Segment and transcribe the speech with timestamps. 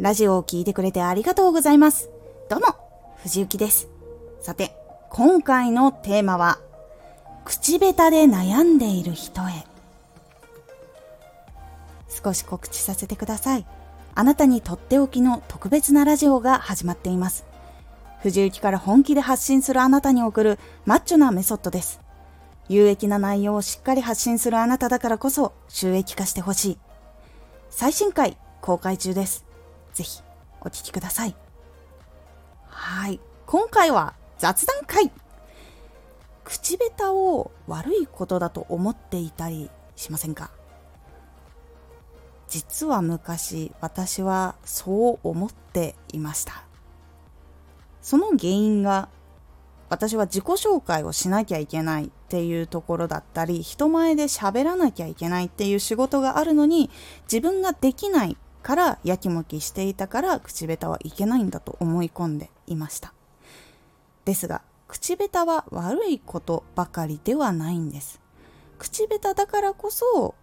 [0.00, 2.08] ラジオを聴いてくれてありがとうございます。
[2.48, 2.66] どうも、
[3.22, 3.88] 藤幸です。
[4.40, 4.74] さて、
[5.10, 6.58] 今回のテーマは、
[7.44, 9.66] 口下手で悩んでいる人へ。
[12.08, 13.66] 少し告知させてください。
[14.14, 17.44] あなたにとっておきの特別なラジオが始まっています。
[18.20, 22.00] 藤幸から本気で発信するあなたに送るマッチョなメソッドです。
[22.68, 26.78] 有益な内容をしっかり発信するあなただからこそ収益化してほしい。
[27.68, 29.51] 最新回公開中です。
[29.92, 30.22] ぜひ
[30.60, 31.34] お聴きください。
[32.68, 33.20] はい。
[33.46, 35.10] 今回は雑談会。
[36.44, 40.50] 口下手を悪いことだと思っていたりしませんか？
[42.48, 46.64] 実は昔私はそう思っていました。
[48.00, 49.08] その原因が
[49.88, 56.90] 私は自己紹介をしなきゃいけないっていうところだったり人前で喋らなきゃいけないっていう仕事があるのに
[57.24, 63.12] 自分ができないからやきもきしていたから口下手はいけないんだと思い込んでいました
[64.24, 68.20] ですが口下手は悪いことばかりではないんです
[68.78, 70.34] 口下手だからこそ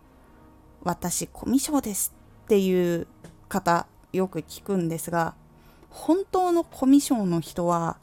[0.84, 2.14] 私コミュ障です
[2.45, 3.08] っていう
[3.47, 5.36] 方よく聞くんですが
[5.90, 7.97] 本当のコミュ障の人は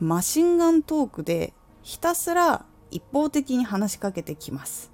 [0.00, 4.93] マシンガントークでひたすら一方的に話しかけてきます。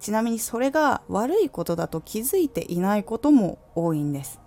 [0.00, 4.40] ちなみにそれが悪いことだと気づいていないことも多いんです。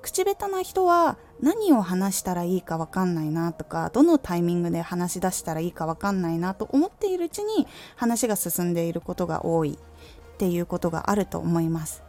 [0.00, 9.78] 口下手な人は何を話したらいいか分かんないなとかどのタイミングで話し出したらいいか分かんないなと思っているうちに話が進んでいることが多い
[10.34, 12.03] っていうことがあると思います。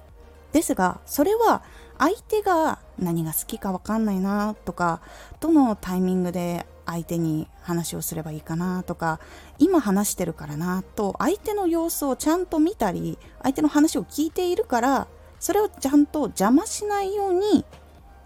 [0.55, 1.63] ですがそれは
[1.97, 5.01] 相手が何が好きか分かんないなとか
[5.41, 9.19] どのタイミングで相手に話をすればいいかなとか
[9.59, 15.07] 今話してるからなと相手の様子をちゃんと見たり相手の話を聞いているから
[15.41, 17.65] それをちゃんと邪魔しないように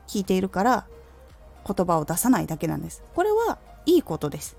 [0.07, 0.85] 聞いているから
[1.65, 3.03] 言葉を出さないだけなんです。
[3.15, 3.57] これは
[3.87, 4.55] いいことです。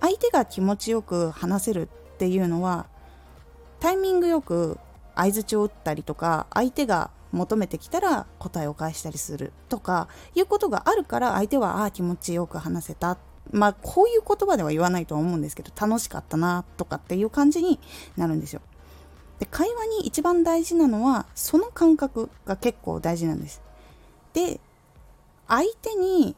[0.00, 2.86] 相手が気持ちよく話せるっていうのは
[3.80, 4.78] タイミングよく
[5.20, 13.18] 相づちを打ったりとか相手が求めてきたら答えを返したりするとかいうことがあるから相手はああ気持ちよく話せた
[13.52, 17.78] まあこういう言葉では言わないとは思うんですけど楽しかったなとかっていう感じに
[18.16, 18.62] なるんですよ。
[19.38, 23.60] で会話に一番大事なのはその感覚が結構大事なんです。
[24.32, 24.58] で
[25.48, 26.36] 相手に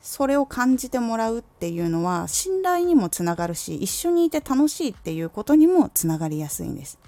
[0.00, 6.98] それを感じてもらうっていうのは信頼にもつながるし一緒にいて楽しいっていうことにもつながりやすいんです。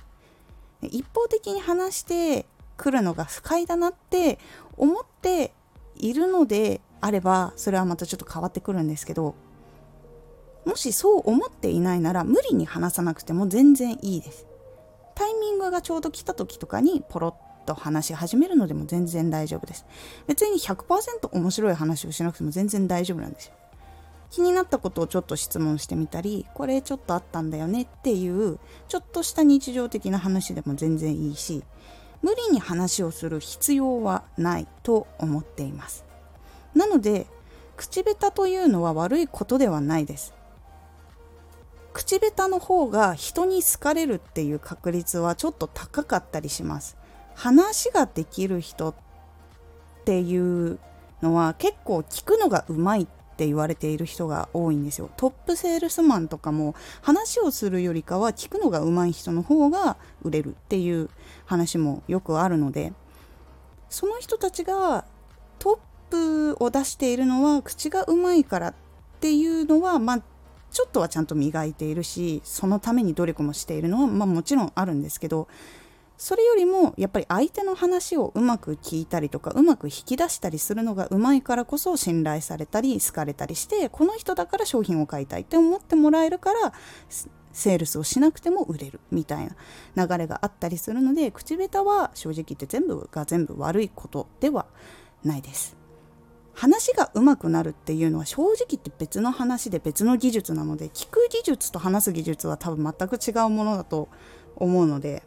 [0.87, 4.39] 一方的に話してくるのが不快だなって
[4.77, 5.53] 思って
[5.97, 9.35] いるのであればそれはまたちょっと変わってくるんですけど
[10.65, 14.47] もしそう思っていないなら無理に話さなくても全然いいです。
[15.15, 19.87] タイミングがちょうど来た時とかにポロッと話し始めるのでも全然大丈夫です。
[20.27, 23.55] 別に100%面白い話をしなくても全然大丈夫なんですよ。
[24.31, 31.63] 気になったことをちょっと質問してみたりこれちょっとあったんだよねっていうちょっとした日常的な話でも全然いいし
[32.23, 36.05] 無理に話をする必要はないと思っています。
[36.75, 37.27] なので
[37.77, 40.35] 口下手というのは悪いことではないです。
[41.93, 46.97] 口下手の方が人に好かれるっていう確率はちょっと高かったりします。
[47.35, 48.95] 話ができる人っ
[50.05, 50.79] ていう
[51.23, 55.11] のは結構聞くのがうまいっって言われている人が多いんですよ。
[55.19, 61.11] トップセールスマンとかも話をするよりかは聞くのが上手い人の方が売れるっていう
[61.45, 62.95] 話もよくあるので
[63.91, 65.05] その人たちが
[65.59, 65.79] ト
[66.11, 68.75] ップを出しているのは口がうまいからっ
[69.21, 70.23] ていうのはまあ
[70.71, 75.47] ちょっとはちゃんと磨いているしそのために努力もしているのは、まあ、もちろんあるんですけど
[76.19, 86.73] それよりもやっぱり相手の話をうまく聞いたりとかうまく引き出したりするのがうまいからこそ信頼されたり好かれたりしてこの人だから商品を買いたいって思ってもらえるから
[87.53, 89.49] セールスをしなくても売れるみたい
[89.95, 94.67] な流れがあったりするので口下手は正直言って全部が全部悪いことでは
[95.25, 95.77] ないです。
[96.55, 104.09] 話が上手くなるっていうのは正直言って別の話で別の技術なので聞く技術と話す技術は多分全く違うものだと
[104.57, 105.23] 思うので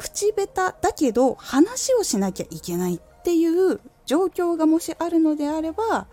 [0.00, 6.06] 口下手だけど話をしなきゃいけないっていう状況がもしあるのであれば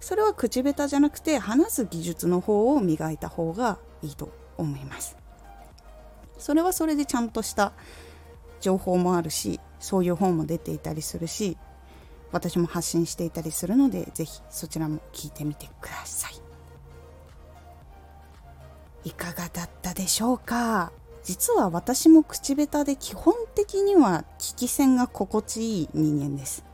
[0.00, 5.16] それは口下手じゃなくて話す技術の方を磨いた方がいいと思います。
[6.36, 7.72] それはそれでちゃんとした
[8.60, 11.56] 情報もあるしそういう本も出ていたりするし
[12.32, 16.34] 私も発信していたりするので是非そちらも聞いてみてください。
[19.04, 20.92] いかがだったでしょうか？
[21.28, 26.64] 実は私も口下手で基本的には聞き戦が心地いい人間です。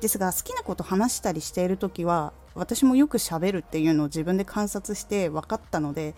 [0.00, 6.14] ですが好きなこと話したりしている時は私もよくしゃべるっていうのを自分で観察して分かったので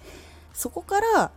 [0.52, 1.32] そこから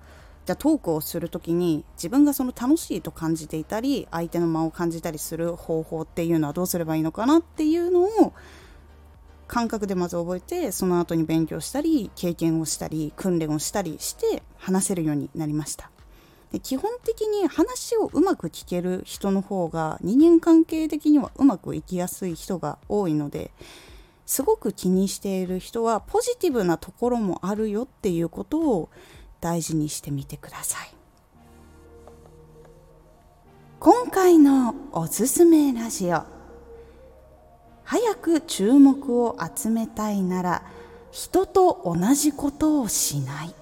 [0.45, 8.33] じゃあトークをする時に自分がその楽しいと感じていたり相手の間を感じたりする方法っていうのはどうすればいいのかなっていうのを
[9.47, 15.89] 感覚でまず覚えてその後に勉強したり経験をしたり訓練をしたりして話せるようになりました。
[16.51, 23.51] で基本的に話をうまく聞ける人の方が人間関係的にはうまくいきやすい人が多いので
[24.25, 28.89] すごく気にしている人はポジティブなところもあるよっていうことを
[29.41, 30.93] 大事にしてみてください。
[33.79, 36.23] 今回のおすすめラジオ。
[37.83, 40.63] 早く注目を集めたいなら
[41.11, 43.55] 人と同じことをしない。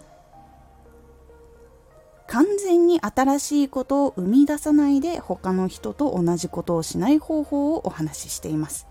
[2.38, 8.86] 完全に新しいことを生み出さないで他の人と同じことをしない方法をお話ししています。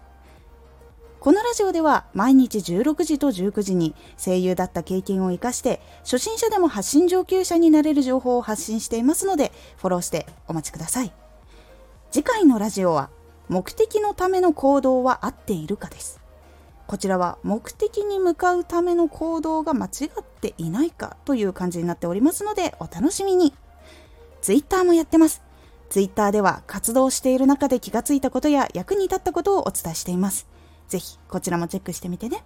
[1.20, 11.12] このラジオでは毎日16時と19時に声優だった経験を生かして初心者でも発信上級者になれる情報を発信していますのでフォローしてお待ちください。
[12.10, 13.10] 次回のラジオは
[13.48, 16.20] 目的のための行動は合っているかです。
[16.86, 19.88] こちらは目的に向かうための行動が間違
[20.20, 23.52] っていないかという感じになっておりますのでお楽しみに。
[24.40, 25.42] Twitter もやってます。
[25.90, 30.46] Twitter では活動している中で気がついたことや役に立ったことをお伝えしています。
[30.88, 32.44] ぜひこちらもチェックしてみてね。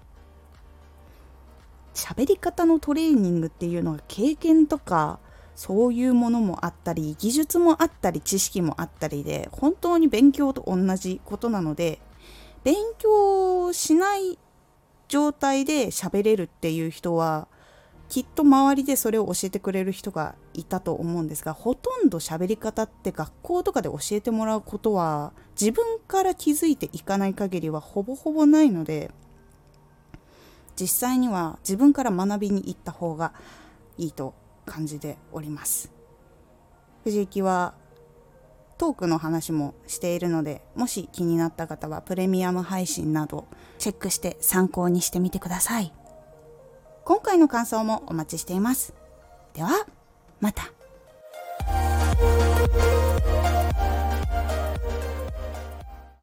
[1.95, 5.19] 喋り方のトレーニングっていうのは経験とか
[5.55, 12.01] そういうものもあったり技術もあったり知識もあったりで本当に勉強と同じことなので
[12.65, 14.39] 勉強しない
[15.09, 17.49] 状態で喋れるっていう人は
[18.09, 29.11] きっと周りでそれを教えてくれる人がいたと思うんですがほとんど喋り方って学校とかで教えてもらうことは自分から気づいていかない限りはほぼほぼないので
[30.81, 33.33] 実際には自分から学びに行った方が
[33.97, 34.35] いいと
[34.65, 35.93] 感じております。
[37.05, 37.75] 藤木は
[38.81, 43.47] トークの話もしているのでもし気になった方はプレミアム配信など
[43.79, 45.93] チェックして参考にしてみてください。
[47.05, 48.95] 今回の感想もお待ちしています。
[49.53, 49.87] では
[50.41, 50.73] また。